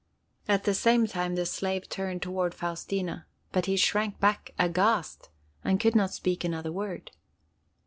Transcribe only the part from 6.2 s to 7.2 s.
another word.